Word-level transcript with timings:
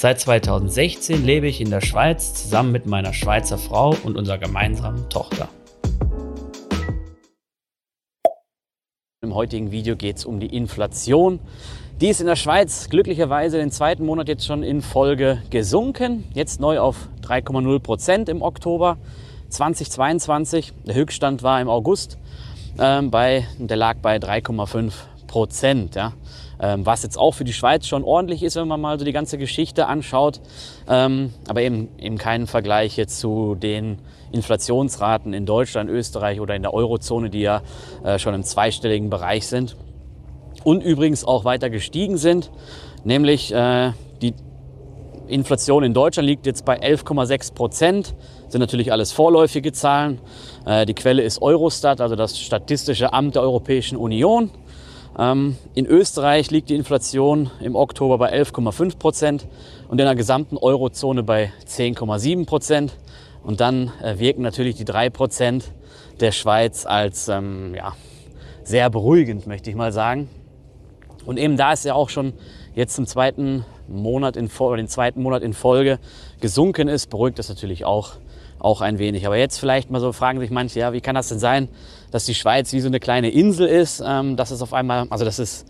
Seit 0.00 0.20
2016 0.20 1.24
lebe 1.24 1.48
ich 1.48 1.60
in 1.60 1.70
der 1.70 1.80
Schweiz 1.80 2.32
zusammen 2.32 2.70
mit 2.70 2.86
meiner 2.86 3.12
Schweizer 3.12 3.58
Frau 3.58 3.96
und 4.04 4.16
unserer 4.16 4.38
gemeinsamen 4.38 5.08
Tochter. 5.08 5.48
Im 9.22 9.34
heutigen 9.34 9.72
Video 9.72 9.96
geht 9.96 10.18
es 10.18 10.24
um 10.24 10.38
die 10.38 10.54
Inflation. 10.56 11.40
Die 12.00 12.06
ist 12.06 12.20
in 12.20 12.28
der 12.28 12.36
Schweiz 12.36 12.88
glücklicherweise 12.88 13.58
den 13.58 13.72
zweiten 13.72 14.06
Monat 14.06 14.28
jetzt 14.28 14.46
schon 14.46 14.62
in 14.62 14.82
Folge 14.82 15.42
gesunken. 15.50 16.22
Jetzt 16.32 16.60
neu 16.60 16.78
auf 16.78 17.08
3,0 17.24 17.80
Prozent 17.80 18.28
im 18.28 18.40
Oktober. 18.40 18.98
2022. 19.48 20.74
Der 20.86 20.94
Höchststand 20.94 21.42
war 21.42 21.60
im 21.60 21.68
August, 21.68 22.18
ähm, 22.78 23.10
bei, 23.10 23.48
der 23.58 23.76
lag 23.76 23.96
bei 23.96 24.18
3,5 24.18 24.92
Prozent. 25.28 25.94
Ja. 25.94 26.14
Ähm, 26.60 26.84
was 26.84 27.04
jetzt 27.04 27.16
auch 27.16 27.32
für 27.32 27.44
die 27.44 27.52
Schweiz 27.52 27.86
schon 27.86 28.02
ordentlich 28.02 28.42
ist, 28.42 28.56
wenn 28.56 28.66
man 28.66 28.80
mal 28.80 28.98
so 28.98 29.04
die 29.04 29.12
ganze 29.12 29.38
Geschichte 29.38 29.86
anschaut. 29.86 30.40
Ähm, 30.88 31.32
aber 31.46 31.62
eben, 31.62 31.88
eben 31.98 32.18
keinen 32.18 32.48
Vergleich 32.48 32.96
jetzt 32.96 33.20
zu 33.20 33.54
den 33.54 33.98
Inflationsraten 34.32 35.32
in 35.32 35.46
Deutschland, 35.46 35.88
Österreich 35.88 36.40
oder 36.40 36.56
in 36.56 36.62
der 36.62 36.74
Eurozone, 36.74 37.30
die 37.30 37.40
ja 37.42 37.62
äh, 38.02 38.18
schon 38.18 38.34
im 38.34 38.42
zweistelligen 38.42 39.08
Bereich 39.08 39.46
sind. 39.46 39.76
Und 40.64 40.82
übrigens 40.82 41.24
auch 41.24 41.44
weiter 41.44 41.70
gestiegen 41.70 42.16
sind, 42.16 42.50
nämlich 43.04 43.54
äh, 43.54 43.92
die 44.20 44.34
Inflation 45.28 45.84
in 45.84 45.94
Deutschland 45.94 46.26
liegt 46.26 46.46
jetzt 46.46 46.64
bei 46.64 46.80
11,6 46.80 47.54
Prozent. 47.54 48.14
Sind 48.48 48.60
natürlich 48.60 48.90
alles 48.90 49.12
vorläufige 49.12 49.72
Zahlen. 49.72 50.20
Äh, 50.66 50.86
die 50.86 50.94
Quelle 50.94 51.22
ist 51.22 51.40
Eurostat, 51.40 52.00
also 52.00 52.16
das 52.16 52.38
Statistische 52.38 53.12
Amt 53.12 53.36
der 53.36 53.42
Europäischen 53.42 53.96
Union. 53.96 54.50
Ähm, 55.18 55.56
in 55.74 55.86
Österreich 55.86 56.50
liegt 56.50 56.70
die 56.70 56.76
Inflation 56.76 57.50
im 57.60 57.74
Oktober 57.74 58.18
bei 58.18 58.32
11,5 58.32 58.98
Prozent 58.98 59.48
und 59.88 60.00
in 60.00 60.06
der 60.06 60.14
gesamten 60.14 60.56
Eurozone 60.56 61.24
bei 61.24 61.52
10,7 61.66 62.46
Prozent. 62.46 62.96
Und 63.42 63.60
dann 63.60 63.92
äh, 64.02 64.18
wirken 64.18 64.42
natürlich 64.42 64.76
die 64.76 64.84
3 64.84 65.10
Prozent 65.10 65.72
der 66.20 66.32
Schweiz 66.32 66.86
als 66.86 67.28
ähm, 67.28 67.74
ja, 67.74 67.94
sehr 68.62 68.90
beruhigend, 68.90 69.46
möchte 69.46 69.70
ich 69.70 69.76
mal 69.76 69.92
sagen. 69.92 70.28
Und 71.26 71.38
eben 71.38 71.56
da 71.56 71.72
ist 71.72 71.84
ja 71.84 71.94
auch 71.94 72.10
schon 72.10 72.32
jetzt 72.74 72.94
zum 72.94 73.06
zweiten 73.06 73.64
Monat 73.88 74.36
in 74.36 74.48
den 74.48 74.88
zweiten 74.88 75.22
Monat 75.22 75.42
in 75.42 75.52
Folge 75.52 75.98
gesunken 76.40 76.86
ist, 76.88 77.10
beruhigt 77.10 77.38
das 77.38 77.48
natürlich 77.48 77.84
auch, 77.84 78.12
auch 78.58 78.80
ein 78.80 78.98
wenig. 78.98 79.26
Aber 79.26 79.36
jetzt 79.36 79.58
vielleicht 79.58 79.90
mal 79.90 80.00
so 80.00 80.12
fragen 80.12 80.40
sich 80.40 80.50
manche, 80.50 80.80
ja, 80.80 80.92
wie 80.92 81.00
kann 81.00 81.14
das 81.14 81.28
denn 81.28 81.38
sein, 81.38 81.68
dass 82.10 82.24
die 82.24 82.34
Schweiz 82.34 82.72
wie 82.72 82.80
so 82.80 82.88
eine 82.88 83.00
kleine 83.00 83.30
Insel 83.30 83.66
ist, 83.66 84.02
ähm, 84.04 84.36
dass 84.36 84.50
es 84.50 84.62
auf 84.62 84.72
einmal, 84.72 85.06
also 85.10 85.24
dass 85.24 85.38
es, 85.38 85.64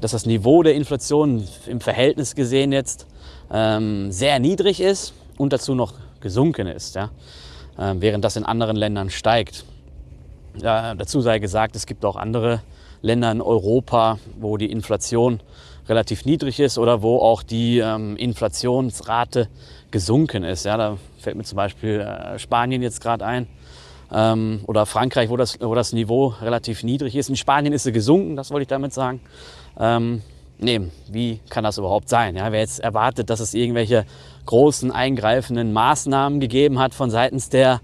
dass 0.00 0.12
das 0.12 0.26
Niveau 0.26 0.62
der 0.62 0.74
Inflation 0.74 1.46
im 1.66 1.80
Verhältnis 1.80 2.34
gesehen 2.34 2.72
jetzt 2.72 3.06
ähm, 3.50 4.12
sehr 4.12 4.38
niedrig 4.38 4.80
ist 4.80 5.14
und 5.36 5.52
dazu 5.52 5.74
noch 5.74 5.94
gesunken 6.20 6.66
ist, 6.66 6.94
ja, 6.94 7.10
ähm, 7.78 8.00
während 8.00 8.24
das 8.24 8.36
in 8.36 8.44
anderen 8.44 8.76
Ländern 8.76 9.10
steigt. 9.10 9.64
Ja, 10.60 10.94
dazu 10.94 11.20
sei 11.20 11.38
gesagt, 11.38 11.76
es 11.76 11.86
gibt 11.86 12.04
auch 12.04 12.16
andere 12.16 12.62
Länder 13.00 13.30
in 13.30 13.40
Europa, 13.40 14.18
wo 14.40 14.56
die 14.56 14.70
Inflation 14.70 15.40
relativ 15.88 16.24
niedrig 16.24 16.60
ist 16.60 16.78
oder 16.78 17.02
wo 17.02 17.18
auch 17.18 17.42
die 17.42 17.78
ähm, 17.78 18.16
Inflationsrate 18.16 19.48
gesunken 19.90 20.44
ist. 20.44 20.64
Ja, 20.64 20.76
da 20.76 20.98
fällt 21.18 21.36
mir 21.36 21.44
zum 21.44 21.56
Beispiel 21.56 22.00
äh, 22.00 22.38
Spanien 22.38 22.82
jetzt 22.82 23.00
gerade 23.00 23.24
ein 23.24 23.46
ähm, 24.12 24.60
oder 24.66 24.86
Frankreich, 24.86 25.30
wo 25.30 25.36
das, 25.36 25.58
wo 25.60 25.74
das 25.74 25.92
Niveau 25.92 26.34
relativ 26.40 26.82
niedrig 26.82 27.16
ist. 27.16 27.28
In 27.28 27.36
Spanien 27.36 27.72
ist 27.72 27.84
sie 27.84 27.92
gesunken, 27.92 28.36
das 28.36 28.50
wollte 28.50 28.62
ich 28.62 28.68
damit 28.68 28.92
sagen. 28.92 29.20
Ähm, 29.78 30.22
nee, 30.58 30.80
wie 31.10 31.40
kann 31.48 31.64
das 31.64 31.78
überhaupt 31.78 32.08
sein? 32.08 32.36
Ja, 32.36 32.52
wer 32.52 32.60
jetzt 32.60 32.80
erwartet, 32.80 33.30
dass 33.30 33.40
es 33.40 33.54
irgendwelche 33.54 34.04
großen 34.46 34.90
eingreifenden 34.90 35.72
Maßnahmen 35.72 36.40
gegeben 36.40 36.78
hat 36.78 36.94
von 36.94 37.10
seitens 37.10 37.48
der 37.50 37.80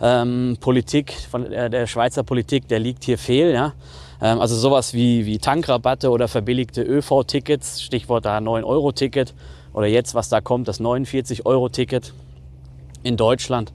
ähm, 0.00 0.56
Politik, 0.60 1.12
von 1.30 1.48
der, 1.48 1.68
der 1.68 1.86
Schweizer 1.86 2.22
Politik, 2.22 2.68
der 2.68 2.78
liegt 2.78 3.04
hier 3.04 3.18
fehl. 3.18 3.52
Ja? 3.52 3.72
Ähm, 4.20 4.40
also 4.40 4.56
sowas 4.56 4.94
wie, 4.94 5.26
wie 5.26 5.38
Tankrabatte 5.38 6.10
oder 6.10 6.28
verbilligte 6.28 6.82
ÖV-Tickets, 6.82 7.82
Stichwort 7.82 8.24
da 8.24 8.38
9-Euro-Ticket 8.38 9.34
oder 9.72 9.86
jetzt, 9.86 10.14
was 10.14 10.28
da 10.28 10.40
kommt, 10.40 10.68
das 10.68 10.80
49-Euro-Ticket 10.80 12.12
in 13.02 13.16
Deutschland. 13.16 13.72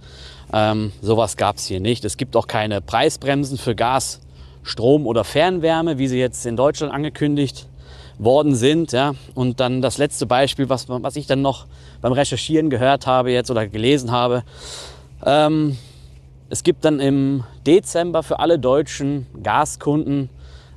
Ähm, 0.52 0.92
sowas 1.02 1.38
gab 1.38 1.58
es 1.58 1.66
hier 1.66 1.80
nicht. 1.80 2.06
Es 2.06 2.18
gibt 2.18 2.36
auch 2.36 2.48
keine 2.48 2.82
Preisbremsen 2.82 3.58
für 3.58 3.76
Gas, 3.76 4.20
Strom 4.64 5.08
oder 5.08 5.24
Fernwärme, 5.24 5.98
wie 5.98 6.08
sie 6.08 6.20
jetzt 6.20 6.46
in 6.46 6.56
Deutschland 6.56 6.94
angekündigt 6.94 7.68
worden 8.20 8.56
sind. 8.56 8.92
Ja. 8.92 9.16
Und 9.34 9.60
dann 9.60 9.82
das 9.82 9.98
letzte 9.98 10.26
Beispiel, 10.26 10.70
was, 10.70 10.88
was 10.90 11.16
ich 11.16 11.28
dann 11.28 11.42
noch 11.42 11.66
beim 12.02 12.14
Recherchieren 12.14 12.70
gehört 12.70 13.08
habe 13.08 13.32
jetzt 13.32 13.50
oder 13.50 13.68
gelesen 13.68 14.12
habe. 14.12 14.44
Ähm, 15.26 15.78
es 16.50 16.64
gibt 16.64 16.86
dann 16.86 17.00
im 17.00 17.44
Dezember 17.66 18.24
für 18.24 18.40
alle 18.40 18.60
deutschen 18.60 19.28
Gaskunden 19.42 20.30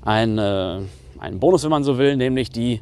ein, 0.02 0.38
äh, 0.38 0.80
einen 1.18 1.40
Bonus, 1.40 1.64
wenn 1.64 1.70
man 1.70 1.84
so 1.84 1.98
will, 1.98 2.16
nämlich 2.16 2.50
die 2.50 2.80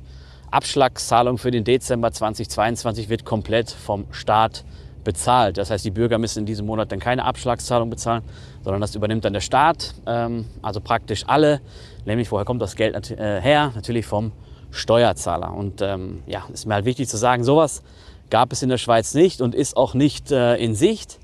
Abschlagszahlung 0.51 1.39
für 1.39 1.51
den 1.51 1.65
Dezember 1.65 2.13
2022 2.13 3.09
wird 3.09 3.25
komplett 3.25 3.71
vom 3.71 4.07
Staat 4.13 4.65
bezahlt. 5.03 5.59
Das 5.59 5.71
heißt, 5.71 5.85
die 5.85 5.91
Bürger 5.91 6.19
müssen 6.19 6.41
in 6.41 6.47
diesem 6.47 6.67
Monat 6.67 6.93
dann 6.93 7.01
keine 7.01 7.25
Abschlagszahlung 7.25 7.91
bezahlen, 7.91 8.23
sondern 8.63 8.81
das 8.81 8.95
übernimmt 8.95 9.25
dann 9.25 9.33
der 9.33 9.41
Staat, 9.41 9.95
ähm, 10.07 10.47
also 10.63 10.81
praktisch 10.81 11.25
alle. 11.27 11.61
Nämlich, 12.05 12.31
woher 12.31 12.45
kommt 12.45 12.63
das 12.63 12.77
Geld 12.77 13.11
äh, 13.11 13.41
her? 13.41 13.73
Natürlich 13.75 14.07
vom 14.07 14.33
Steuerzahler. 14.71 15.53
Und 15.53 15.83
ähm, 15.83 16.23
ja, 16.27 16.45
ist 16.53 16.67
mir 16.67 16.75
halt 16.75 16.85
wichtig 16.85 17.09
zu 17.09 17.17
sagen, 17.17 17.45
sowas 17.45 17.83
gab 18.31 18.53
es 18.53 18.63
in 18.63 18.69
der 18.69 18.79
Schweiz 18.79 19.15
nicht 19.15 19.41
und 19.41 19.55
ist 19.55 19.77
auch 19.77 19.95
nicht 19.95 20.31
äh, 20.31 20.57
in 20.57 20.75
Sicht 20.75 21.19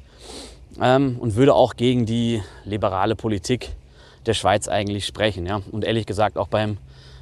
ähm, 0.81 1.17
und 1.19 1.37
würde 1.37 1.55
auch 1.55 1.77
gegen 1.77 2.07
die 2.07 2.43
liberale 2.65 3.17
Politik 3.17 3.75
der 4.27 4.35
Schweiz 4.35 4.69
eigentlich 4.69 5.07
sprechen. 5.07 5.47
Ja? 5.47 5.63
Und 5.71 5.85
ehrlich 5.85 6.07
gesagt, 6.07 6.39
auch 6.39 6.49
beim, 6.49 6.79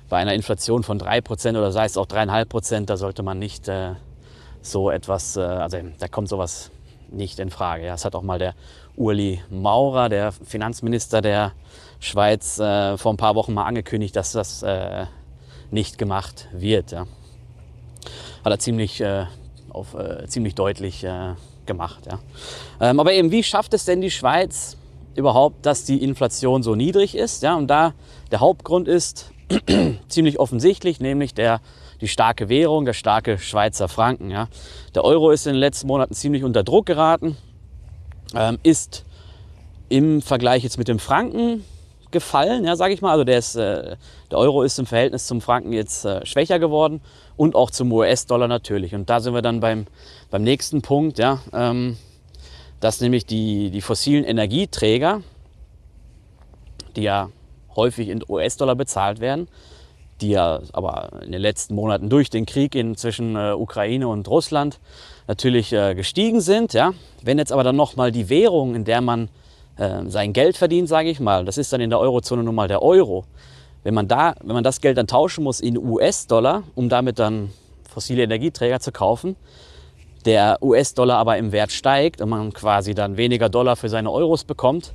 bei 0.09 0.19
einer 0.19 0.35
Inflation 0.35 0.83
von 0.83 1.01
3% 1.01 1.51
oder 1.51 1.73
sei 1.73 1.85
es 1.85 1.97
auch 1.97 2.07
3,5%, 2.07 2.87
da 2.87 2.97
sollte 2.97 3.23
man 3.23 3.39
nicht 3.39 3.69
äh, 3.69 3.95
so 4.63 4.91
etwas, 4.91 5.37
äh, 5.37 5.41
also 5.41 5.79
da 5.99 6.09
kommt 6.09 6.29
sowas 6.29 6.71
nicht 7.11 7.39
in 7.39 7.51
Frage. 7.51 7.85
Ja? 7.85 7.93
Das 7.93 8.05
hat 8.05 8.15
auch 8.15 8.23
mal 8.23 8.39
der 8.39 8.55
Uli 8.97 9.41
Maurer, 9.51 10.09
der 10.09 10.33
Finanzminister 10.33 11.21
der 11.21 11.53
Schweiz, 12.01 12.59
äh, 12.59 12.97
vor 12.97 13.13
ein 13.13 13.17
paar 13.17 13.35
Wochen 13.35 13.55
mal 13.55 13.65
angekündigt, 13.65 14.17
dass 14.17 14.33
das 14.33 14.63
äh, 14.63 15.07
nicht 15.71 15.99
gemacht 15.99 16.49
wird. 16.53 16.93
Ja? 16.93 17.07
Hat 18.45 18.53
er 18.53 18.59
ziemlich, 18.59 19.01
äh, 19.01 19.27
auf, 19.71 19.95
äh, 19.95 20.27
ziemlich 20.27 20.55
deutlich 20.55 21.05
gemacht. 21.69 22.07
Ja. 22.07 22.19
Ähm, 22.81 22.99
aber 22.99 23.13
eben, 23.13 23.31
wie 23.31 23.45
schafft 23.45 23.73
es 23.75 23.85
denn 23.85 24.01
die 24.01 24.11
Schweiz 24.11 24.77
überhaupt, 25.15 25.65
dass 25.65 25.85
die 25.85 26.03
Inflation 26.03 26.65
so 26.65 26.75
niedrig 26.75 27.17
ist? 27.17 27.45
Ja, 27.45 27.55
und 27.55 27.69
da 27.69 27.95
der 28.33 28.41
Hauptgrund 28.41 28.89
ist 28.89 29.31
ziemlich 30.09 30.41
offensichtlich, 30.41 30.99
nämlich 30.99 31.35
der, 31.35 31.61
die 32.01 32.09
starke 32.09 32.49
Währung, 32.49 32.85
der 32.85 32.95
starke 32.95 33.39
Schweizer 33.39 33.87
Franken. 33.87 34.31
Ja. 34.31 34.49
Der 34.97 35.05
Euro 35.05 35.31
ist 35.31 35.47
in 35.47 35.53
den 35.53 35.61
letzten 35.61 35.87
Monaten 35.87 36.15
ziemlich 36.15 36.43
unter 36.43 36.65
Druck 36.65 36.87
geraten, 36.87 37.37
ähm, 38.35 38.59
ist 38.65 39.05
im 39.89 40.21
Vergleich 40.21 40.65
jetzt 40.65 40.79
mit 40.79 40.89
dem 40.89 40.99
Franken 40.99 41.65
gefallen, 42.11 42.65
ja, 42.65 42.77
sage 42.77 42.95
ich 42.95 43.03
mal. 43.03 43.13
Also 43.13 43.25
der, 43.25 43.39
ist, 43.39 43.55
äh, 43.57 43.97
der 44.31 44.39
Euro 44.39 44.63
ist 44.63 44.79
im 44.79 44.87
Verhältnis 44.87 45.27
zum 45.27 45.41
Franken 45.41 45.73
jetzt 45.73 46.05
äh, 46.05 46.25
schwächer 46.25 46.59
geworden 46.59 47.01
und 47.37 47.55
auch 47.55 47.71
zum 47.71 47.93
US-Dollar 47.93 48.49
natürlich. 48.49 48.95
Und 48.95 49.11
da 49.11 49.21
sind 49.21 49.35
wir 49.35 49.43
dann 49.43 49.61
beim, 49.61 49.87
beim 50.31 50.43
nächsten 50.43 50.83
Punkt, 50.83 51.19
ja, 51.19 51.41
ähm, 51.53 51.97
dass 52.81 53.01
nämlich 53.01 53.27
die, 53.27 53.71
die 53.71 53.81
fossilen 53.81 54.25
Energieträger, 54.25 55.23
die 56.97 57.03
ja 57.03 57.31
häufig 57.75 58.09
in 58.09 58.25
US-Dollar 58.29 58.75
bezahlt 58.75 59.21
werden, 59.21 59.49
die 60.21 60.31
ja 60.31 60.61
aber 60.73 61.11
in 61.25 61.33
den 61.33 61.41
letzten 61.41 61.75
Monaten 61.75 62.09
durch 62.09 62.31
den 62.31 62.47
Krieg 62.47 62.75
in, 62.75 62.97
zwischen 62.97 63.37
äh, 63.37 63.53
Ukraine 63.53 64.09
und 64.09 64.27
Russland 64.29 64.81
natürlich 65.27 65.73
äh, 65.73 65.95
gestiegen 65.95 66.41
sind. 66.41 66.73
Ja. 66.73 66.93
Wenn 67.23 67.39
jetzt 67.39 67.53
aber 67.53 67.63
dann 67.63 67.77
nochmal 67.77 68.11
die 68.11 68.29
Währung, 68.29 68.75
in 68.75 68.85
der 68.85 69.01
man 69.01 69.29
äh, 69.79 70.09
sein 70.09 70.33
Geld 70.33 70.57
verdient, 70.57 70.89
sage 70.89 71.09
ich 71.09 71.21
mal, 71.21 71.45
das 71.45 71.57
ist 71.57 71.73
dann 71.73 71.81
in 71.81 71.91
der 71.91 71.99
Eurozone 71.99 72.43
nun 72.43 72.55
mal 72.55 72.69
der 72.69 72.83
Euro, 72.83 73.25
wenn 73.85 73.95
man, 73.95 74.09
da, 74.09 74.35
wenn 74.43 74.55
man 74.55 74.65
das 74.65 74.81
Geld 74.81 74.99
dann 74.99 75.07
tauschen 75.07 75.45
muss 75.45 75.61
in 75.61 75.79
US-Dollar, 75.79 76.65
um 76.75 76.89
damit 76.89 77.19
dann 77.19 77.53
fossile 77.89 78.25
Energieträger 78.25 78.81
zu 78.81 78.93
kaufen, 78.93 79.37
der 80.25 80.59
US-Dollar 80.63 81.17
aber 81.17 81.39
im 81.39 81.53
Wert 81.53 81.73
steigt 81.73 82.21
und 82.21 82.29
man 82.29 82.53
quasi 82.53 82.95
dann 82.95 83.17
weniger 83.17 83.49
Dollar 83.49 83.77
für 83.77 83.89
seine 83.89 84.11
Euros 84.11 84.45
bekommt, 84.45 84.95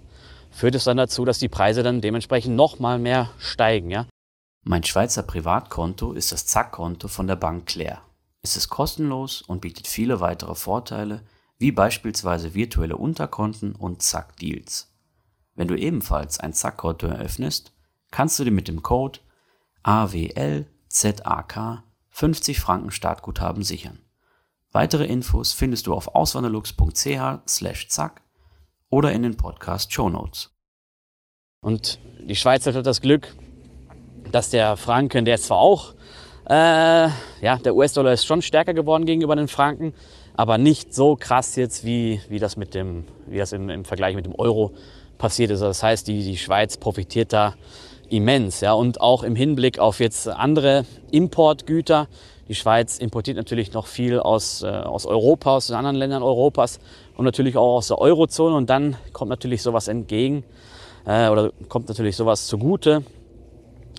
führt 0.51 0.75
es 0.75 0.83
dann 0.83 0.97
dazu, 0.97 1.25
dass 1.25 1.39
die 1.39 1.49
Preise 1.49 1.81
dann 1.81 2.01
dementsprechend 2.01 2.55
nochmal 2.55 2.99
mehr 2.99 3.29
steigen. 3.39 3.89
Ja? 3.89 4.05
Mein 4.63 4.83
Schweizer 4.83 5.23
Privatkonto 5.23 6.13
ist 6.13 6.31
das 6.31 6.45
Zack-Konto 6.45 7.07
von 7.07 7.27
der 7.27 7.35
Bank 7.35 7.65
Claire. 7.65 7.99
Es 8.41 8.57
ist 8.57 8.69
kostenlos 8.69 9.41
und 9.41 9.61
bietet 9.61 9.87
viele 9.87 10.19
weitere 10.19 10.55
Vorteile, 10.55 11.21
wie 11.63 11.71
beispielsweise 11.71 12.53
virtuelle 12.53 12.97
Unterkonten 12.97 13.73
und 13.73 14.01
Zack-Deals. 14.01 14.93
Wenn 15.55 15.69
du 15.69 15.77
ebenfalls 15.77 16.37
ein 16.37 16.51
Zack-Konto 16.51 17.07
eröffnest, 17.07 17.71
kannst 18.11 18.37
du 18.37 18.43
dir 18.43 18.51
mit 18.51 18.67
dem 18.67 18.83
Code 18.83 19.21
AWLZAK 19.83 21.83
50 22.09 22.59
Franken 22.59 22.91
Startguthaben 22.91 23.63
sichern. 23.63 23.99
Weitere 24.73 25.05
Infos 25.05 25.53
findest 25.53 25.87
du 25.87 25.93
auf 25.93 26.13
auswanderlux.ch/zack 26.13 28.21
oder 28.89 29.13
in 29.13 29.23
den 29.23 29.37
Podcast 29.37 29.93
Show 29.93 30.09
Notes. 30.09 30.51
Und 31.61 31.97
die 32.19 32.35
Schweiz 32.35 32.65
hat 32.65 32.85
das 32.85 32.99
Glück, 32.99 33.33
dass 34.33 34.49
der 34.49 34.75
Franken, 34.75 35.23
der 35.23 35.35
ist 35.35 35.45
zwar 35.45 35.59
auch, 35.59 35.93
äh, 36.49 37.07
ja, 37.39 37.57
der 37.63 37.73
US-Dollar 37.73 38.11
ist 38.11 38.25
schon 38.25 38.41
stärker 38.41 38.73
geworden 38.73 39.05
gegenüber 39.05 39.37
den 39.37 39.47
Franken, 39.47 39.93
aber 40.35 40.57
nicht 40.57 40.93
so 40.93 41.15
krass 41.15 41.55
jetzt, 41.55 41.85
wie, 41.85 42.21
wie 42.29 42.39
das, 42.39 42.57
mit 42.57 42.73
dem, 42.73 43.05
wie 43.27 43.37
das 43.37 43.51
im, 43.51 43.69
im 43.69 43.85
Vergleich 43.85 44.15
mit 44.15 44.25
dem 44.25 44.35
Euro 44.35 44.71
passiert 45.17 45.51
ist. 45.51 45.61
Das 45.61 45.83
heißt, 45.83 46.07
die, 46.07 46.23
die 46.23 46.37
Schweiz 46.37 46.77
profitiert 46.77 47.33
da 47.33 47.55
immens. 48.09 48.61
Ja? 48.61 48.73
Und 48.73 49.01
auch 49.01 49.23
im 49.23 49.35
Hinblick 49.35 49.79
auf 49.79 49.99
jetzt 49.99 50.27
andere 50.27 50.85
Importgüter 51.11 52.07
die 52.49 52.55
Schweiz 52.55 52.97
importiert 52.97 53.37
natürlich 53.37 53.73
noch 53.73 53.87
viel 53.87 54.19
aus, 54.19 54.63
äh, 54.63 54.67
aus 54.67 55.05
Europa, 55.05 55.55
aus 55.55 55.67
den 55.67 55.75
anderen 55.77 55.95
Ländern 55.95 56.23
Europas 56.23 56.79
und 57.15 57.23
natürlich 57.23 57.55
auch 57.55 57.77
aus 57.77 57.87
der 57.87 57.99
Eurozone. 57.99 58.55
Und 58.55 58.69
dann 58.69 58.97
kommt 59.13 59.29
natürlich 59.29 59.61
sowas 59.61 59.87
entgegen 59.87 60.43
äh, 61.05 61.29
oder 61.29 61.51
kommt 61.69 61.87
natürlich 61.87 62.17
sowas 62.17 62.47
zugute, 62.47 63.03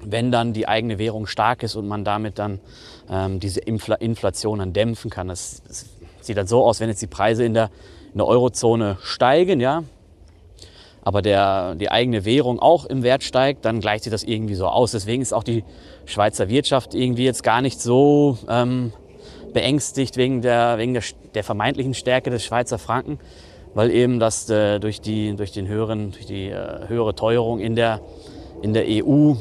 wenn 0.04 0.30
dann 0.30 0.52
die 0.52 0.68
eigene 0.68 0.98
Währung 0.98 1.26
stark 1.26 1.62
ist 1.62 1.74
und 1.74 1.88
man 1.88 2.04
damit 2.04 2.38
dann 2.38 2.60
ähm, 3.08 3.40
diese 3.40 3.60
Infl 3.60 3.96
Inflation 3.98 4.58
dann 4.58 4.74
dämpfen 4.74 5.10
kann. 5.10 5.28
Das, 5.28 5.62
das, 5.66 5.86
sieht 6.26 6.36
dann 6.36 6.46
so 6.46 6.64
aus, 6.64 6.80
wenn 6.80 6.88
jetzt 6.88 7.02
die 7.02 7.06
Preise 7.06 7.44
in 7.44 7.54
der, 7.54 7.70
in 8.12 8.18
der 8.18 8.26
Eurozone 8.26 8.98
steigen, 9.02 9.60
ja, 9.60 9.84
aber 11.04 11.20
der, 11.20 11.74
die 11.74 11.90
eigene 11.90 12.24
Währung 12.24 12.58
auch 12.58 12.86
im 12.86 13.02
Wert 13.02 13.22
steigt, 13.22 13.66
dann 13.66 13.80
gleicht 13.80 14.04
sich 14.04 14.10
das 14.10 14.24
irgendwie 14.24 14.54
so 14.54 14.66
aus. 14.66 14.92
Deswegen 14.92 15.20
ist 15.20 15.34
auch 15.34 15.44
die 15.44 15.62
Schweizer 16.06 16.48
Wirtschaft 16.48 16.94
irgendwie 16.94 17.24
jetzt 17.24 17.42
gar 17.42 17.60
nicht 17.60 17.80
so 17.80 18.38
ähm, 18.48 18.92
beängstigt 19.52 20.16
wegen, 20.16 20.40
der, 20.40 20.78
wegen 20.78 20.94
der, 20.94 21.02
der, 21.34 21.44
vermeintlichen 21.44 21.92
Stärke 21.92 22.30
des 22.30 22.42
Schweizer 22.42 22.78
Franken, 22.78 23.18
weil 23.74 23.90
eben 23.90 24.18
das 24.18 24.48
äh, 24.48 24.80
durch, 24.80 25.02
die, 25.02 25.36
durch, 25.36 25.52
den 25.52 25.68
höheren, 25.68 26.12
durch 26.12 26.24
die 26.24 26.48
äh, 26.48 26.88
höhere 26.88 27.14
Teuerung 27.14 27.60
in 27.60 27.76
der, 27.76 28.00
in 28.62 28.72
der 28.72 28.84
EU 28.88 29.34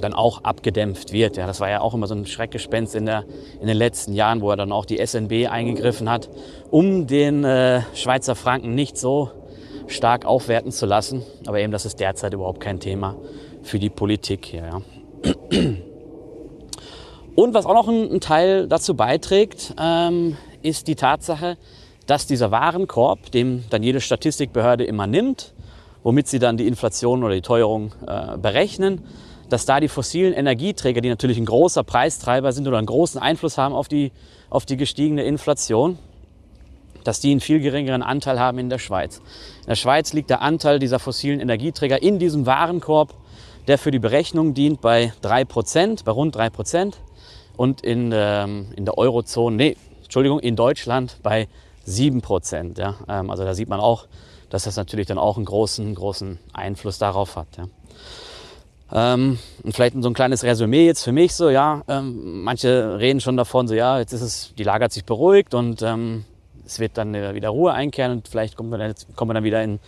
dann 0.00 0.14
auch 0.14 0.44
abgedämpft 0.44 1.12
wird. 1.12 1.36
Ja, 1.36 1.46
das 1.46 1.60
war 1.60 1.68
ja 1.70 1.80
auch 1.80 1.94
immer 1.94 2.06
so 2.06 2.14
ein 2.14 2.26
Schreckgespenst 2.26 2.94
in, 2.94 3.06
der, 3.06 3.24
in 3.60 3.66
den 3.66 3.76
letzten 3.76 4.12
Jahren, 4.14 4.40
wo 4.40 4.50
er 4.50 4.56
dann 4.56 4.72
auch 4.72 4.84
die 4.84 5.04
SNB 5.04 5.48
eingegriffen 5.50 6.10
hat, 6.10 6.28
um 6.70 7.06
den 7.06 7.44
äh, 7.44 7.82
Schweizer 7.94 8.34
Franken 8.34 8.74
nicht 8.74 8.96
so 8.96 9.30
stark 9.86 10.24
aufwerten 10.26 10.72
zu 10.72 10.86
lassen. 10.86 11.22
Aber 11.46 11.60
eben, 11.60 11.72
das 11.72 11.86
ist 11.86 12.00
derzeit 12.00 12.34
überhaupt 12.34 12.60
kein 12.60 12.80
Thema 12.80 13.16
für 13.62 13.78
die 13.78 13.90
Politik 13.90 14.46
hier. 14.46 14.62
Ja. 14.62 14.82
Und 17.34 17.54
was 17.54 17.66
auch 17.66 17.74
noch 17.74 17.88
ein, 17.88 18.20
Teil 18.20 18.66
dazu 18.66 18.94
beiträgt, 18.94 19.74
ähm, 19.80 20.36
ist 20.62 20.88
die 20.88 20.96
Tatsache, 20.96 21.56
dass 22.06 22.26
dieser 22.26 22.50
Warenkorb, 22.50 23.30
dem 23.30 23.64
dann 23.70 23.82
jede 23.82 24.00
Statistikbehörde 24.00 24.84
immer 24.84 25.06
nimmt, 25.06 25.54
womit 26.02 26.26
sie 26.26 26.38
dann 26.38 26.56
die 26.56 26.66
Inflation 26.66 27.22
oder 27.22 27.34
die 27.34 27.42
Teuerung 27.42 27.92
äh, 28.06 28.36
berechnen, 28.38 29.02
dass 29.48 29.64
da 29.64 29.80
die 29.80 29.88
fossilen 29.88 30.34
Energieträger, 30.34 31.00
die 31.00 31.08
natürlich 31.08 31.38
ein 31.38 31.46
großer 31.46 31.82
Preistreiber 31.82 32.52
sind 32.52 32.68
oder 32.68 32.78
einen 32.78 32.86
großen 32.86 33.20
Einfluss 33.20 33.58
haben 33.58 33.74
auf 33.74 33.88
die, 33.88 34.12
auf 34.50 34.66
die 34.66 34.76
gestiegene 34.76 35.24
Inflation, 35.24 35.98
dass 37.04 37.20
die 37.20 37.30
einen 37.30 37.40
viel 37.40 37.60
geringeren 37.60 38.02
Anteil 38.02 38.38
haben 38.38 38.58
in 38.58 38.68
der 38.68 38.78
Schweiz. 38.78 39.18
In 39.60 39.68
der 39.68 39.76
Schweiz 39.76 40.12
liegt 40.12 40.30
der 40.30 40.42
Anteil 40.42 40.78
dieser 40.78 40.98
fossilen 40.98 41.40
Energieträger 41.40 42.02
in 42.02 42.18
diesem 42.18 42.44
Warenkorb, 42.44 43.14
der 43.66 43.78
für 43.78 43.90
die 43.90 43.98
Berechnung 43.98 44.54
dient, 44.54 44.80
bei 44.80 45.12
3%, 45.22 46.04
bei 46.04 46.12
rund 46.12 46.36
3%. 46.36 46.94
Und 47.56 47.80
in, 47.80 48.12
ähm, 48.14 48.68
in 48.76 48.84
der 48.84 48.98
Eurozone, 48.98 49.56
nee, 49.56 49.76
Entschuldigung, 50.04 50.38
in 50.38 50.56
Deutschland 50.56 51.16
bei 51.22 51.48
7%. 51.86 52.78
Ja? 52.78 52.94
Ähm, 53.08 53.30
also 53.30 53.44
da 53.44 53.54
sieht 53.54 53.68
man 53.68 53.80
auch, 53.80 54.06
dass 54.48 54.64
das 54.64 54.76
natürlich 54.76 55.06
dann 55.06 55.18
auch 55.18 55.36
einen 55.36 55.44
großen, 55.44 55.94
großen 55.94 56.38
Einfluss 56.52 56.98
darauf 56.98 57.36
hat. 57.36 57.48
Ja? 57.56 57.64
Ähm, 58.92 59.38
und 59.62 59.74
vielleicht 59.74 60.00
so 60.00 60.08
ein 60.08 60.14
kleines 60.14 60.44
Resümee 60.44 60.86
jetzt 60.86 61.04
für 61.04 61.12
mich 61.12 61.34
so, 61.34 61.50
ja, 61.50 61.82
ähm, 61.88 62.42
manche 62.42 62.98
reden 62.98 63.20
schon 63.20 63.36
davon, 63.36 63.68
so 63.68 63.74
ja, 63.74 63.98
jetzt 63.98 64.12
ist 64.12 64.22
es, 64.22 64.54
die 64.56 64.64
Lage 64.64 64.84
hat 64.84 64.92
sich 64.92 65.04
beruhigt 65.04 65.52
und 65.52 65.82
ähm, 65.82 66.24
es 66.64 66.80
wird 66.80 66.96
dann 66.96 67.14
wieder 67.34 67.48
Ruhe 67.48 67.72
einkehren 67.72 68.12
und 68.12 68.28
vielleicht 68.28 68.56
kommen 68.56 68.70
wir 68.70 68.78
dann, 68.78 68.94
kommen 69.16 69.30
wir 69.30 69.34
dann 69.34 69.44
wieder 69.44 69.62
in, 69.62 69.80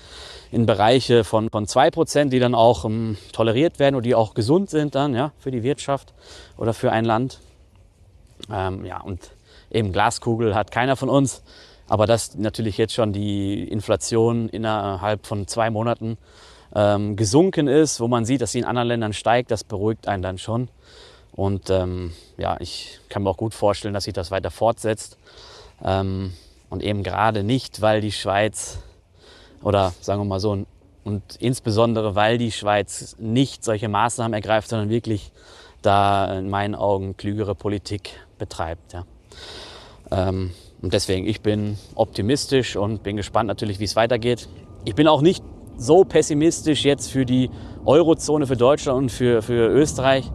in 0.50 0.66
Bereiche 0.66 1.24
von, 1.24 1.50
von 1.50 1.66
2%, 1.66 2.30
die 2.30 2.40
dann 2.40 2.54
auch 2.54 2.84
um, 2.84 2.92
ähm, 2.92 3.18
toleriert 3.32 3.78
werden 3.78 3.94
und 3.94 4.04
die 4.04 4.14
auch 4.14 4.34
gesund 4.34 4.70
sind 4.70 4.94
dann 4.94 5.14
ja, 5.14 5.32
für 5.38 5.50
die 5.50 5.62
Wirtschaft 5.62 6.12
oder 6.56 6.74
für 6.74 6.90
ein 6.90 7.04
Land. 7.04 7.40
Ähm, 8.50 8.84
ja, 8.84 9.00
und 9.00 9.30
eben 9.70 9.92
Glaskugel 9.92 10.54
hat 10.54 10.70
keiner 10.70 10.96
von 10.96 11.08
uns. 11.08 11.42
Aber 11.86 12.06
dass 12.06 12.36
natürlich 12.36 12.78
jetzt 12.78 12.94
schon 12.94 13.12
die 13.12 13.64
Inflation 13.64 14.48
innerhalb 14.48 15.26
von 15.26 15.46
zwei 15.48 15.70
Monaten 15.70 16.18
ähm, 16.74 17.16
gesunken 17.16 17.68
ist, 17.68 18.00
wo 18.00 18.08
man 18.08 18.24
sieht, 18.24 18.40
dass 18.40 18.52
sie 18.52 18.60
in 18.60 18.64
anderen 18.64 18.88
Ländern 18.88 19.12
steigt, 19.12 19.50
das 19.50 19.64
beruhigt 19.64 20.08
einen 20.08 20.22
dann 20.22 20.38
schon. 20.38 20.68
Und 21.32 21.70
ähm, 21.70 22.12
ja, 22.36 22.56
ich 22.60 23.00
kann 23.08 23.22
mir 23.22 23.30
auch 23.30 23.36
gut 23.36 23.54
vorstellen, 23.54 23.94
dass 23.94 24.04
sich 24.04 24.14
das 24.14 24.30
weiter 24.30 24.50
fortsetzt. 24.50 25.16
Ähm, 25.84 26.32
und 26.68 26.82
eben 26.82 27.02
gerade 27.02 27.42
nicht, 27.42 27.80
weil 27.80 28.00
die 28.00 28.12
Schweiz 28.12 28.78
oder 29.62 29.92
sagen 30.00 30.20
wir 30.20 30.24
mal 30.24 30.40
so, 30.40 30.64
und 31.04 31.22
insbesondere 31.38 32.14
weil 32.14 32.38
die 32.38 32.52
Schweiz 32.52 33.16
nicht 33.18 33.64
solche 33.64 33.88
Maßnahmen 33.88 34.34
ergreift, 34.34 34.68
sondern 34.68 34.90
wirklich 34.90 35.32
da 35.82 36.38
in 36.38 36.50
meinen 36.50 36.74
Augen 36.74 37.16
klügere 37.16 37.54
Politik 37.54 38.10
betreibt. 38.38 38.92
Ja. 38.92 39.04
Ähm, 40.10 40.52
und 40.82 40.92
deswegen, 40.92 41.26
ich 41.26 41.40
bin 41.40 41.78
optimistisch 41.94 42.76
und 42.76 43.02
bin 43.02 43.16
gespannt 43.16 43.48
natürlich, 43.48 43.80
wie 43.80 43.84
es 43.84 43.96
weitergeht. 43.96 44.48
Ich 44.84 44.94
bin 44.94 45.08
auch 45.08 45.20
nicht 45.20 45.44
so 45.80 46.04
pessimistisch 46.04 46.84
jetzt 46.84 47.10
für 47.10 47.24
die 47.24 47.50
Eurozone, 47.86 48.46
für 48.46 48.56
Deutschland 48.56 48.98
und 48.98 49.08
für, 49.10 49.40
für 49.42 49.68
Österreich. 49.68 50.30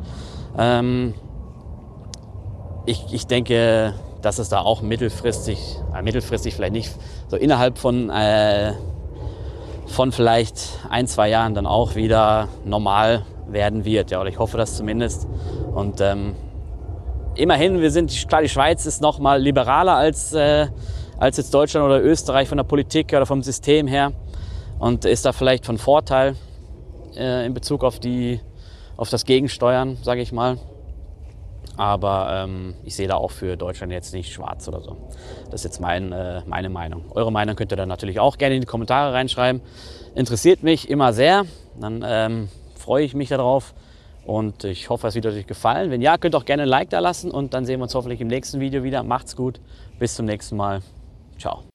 Ähm, 0.57 1.13
ich, 2.85 3.05
ich 3.11 3.27
denke, 3.27 3.93
dass 4.21 4.39
es 4.39 4.49
da 4.49 4.61
auch 4.61 4.81
mittelfristig, 4.81 5.59
äh, 5.95 6.01
mittelfristig 6.01 6.55
vielleicht 6.55 6.73
nicht, 6.73 6.91
so 7.27 7.37
innerhalb 7.37 7.77
von, 7.77 8.09
äh, 8.09 8.73
von 9.85 10.11
vielleicht 10.11 10.79
ein, 10.89 11.05
zwei 11.07 11.29
Jahren 11.29 11.53
dann 11.53 11.67
auch 11.67 11.95
wieder 11.95 12.47
normal 12.63 13.23
werden 13.47 13.85
wird. 13.85 14.09
Ja, 14.09 14.21
oder 14.21 14.29
ich 14.29 14.39
hoffe 14.39 14.57
das 14.57 14.75
zumindest. 14.75 15.27
Und 15.75 16.01
ähm, 16.01 16.33
immerhin, 17.35 17.81
wir 17.81 17.91
sind, 17.91 18.27
klar, 18.27 18.41
die 18.41 18.49
Schweiz 18.49 18.87
ist 18.87 18.99
noch 18.99 19.19
mal 19.19 19.39
liberaler 19.39 19.95
als, 19.95 20.33
äh, 20.33 20.67
als 21.19 21.37
jetzt 21.37 21.53
Deutschland 21.53 21.85
oder 21.85 22.01
Österreich 22.03 22.49
von 22.49 22.57
der 22.57 22.65
Politik 22.65 23.13
oder 23.13 23.27
vom 23.27 23.43
System 23.43 23.85
her 23.85 24.11
und 24.79 25.05
ist 25.05 25.25
da 25.25 25.31
vielleicht 25.31 25.65
von 25.65 25.77
Vorteil 25.77 26.35
äh, 27.15 27.45
in 27.45 27.53
Bezug 27.53 27.83
auf, 27.83 27.99
die, 27.99 28.39
auf 28.97 29.09
das 29.09 29.25
Gegensteuern, 29.25 29.97
sage 30.01 30.21
ich 30.21 30.31
mal. 30.31 30.57
Aber 31.77 32.29
ähm, 32.31 32.75
ich 32.83 32.95
sehe 32.95 33.07
da 33.07 33.15
auch 33.15 33.31
für 33.31 33.57
Deutschland 33.57 33.91
jetzt 33.91 34.13
nicht 34.13 34.31
schwarz 34.31 34.67
oder 34.67 34.81
so. 34.81 34.95
Das 35.45 35.61
ist 35.61 35.65
jetzt 35.65 35.81
mein, 35.81 36.11
äh, 36.11 36.41
meine 36.45 36.69
Meinung. 36.69 37.03
Eure 37.11 37.31
Meinung 37.31 37.55
könnt 37.55 37.73
ihr 37.73 37.75
dann 37.75 37.89
natürlich 37.89 38.19
auch 38.19 38.37
gerne 38.37 38.55
in 38.55 38.61
die 38.61 38.67
Kommentare 38.67 39.13
reinschreiben. 39.13 39.61
Interessiert 40.15 40.63
mich 40.63 40.89
immer 40.89 41.11
sehr. 41.11 41.43
Dann 41.79 42.03
ähm, 42.07 42.49
freue 42.75 43.03
ich 43.03 43.13
mich 43.13 43.29
darauf. 43.29 43.73
Und 44.25 44.63
ich 44.63 44.89
hoffe, 44.89 45.07
es 45.07 45.15
wird 45.15 45.25
euch 45.25 45.45
gefallen. 45.45 45.91
Wenn 45.91 46.01
ja, 46.01 46.17
könnt 46.17 46.33
ihr 46.33 46.37
auch 46.37 46.45
gerne 46.45 46.63
ein 46.63 46.69
Like 46.69 46.89
da 46.89 46.99
lassen. 46.99 47.29
Und 47.29 47.53
dann 47.53 47.65
sehen 47.65 47.79
wir 47.79 47.83
uns 47.83 47.93
hoffentlich 47.93 48.21
im 48.21 48.27
nächsten 48.27 48.59
Video 48.59 48.83
wieder. 48.83 49.03
Macht's 49.03 49.35
gut. 49.35 49.59
Bis 49.99 50.15
zum 50.15 50.25
nächsten 50.25 50.55
Mal. 50.55 50.81
Ciao. 51.37 51.74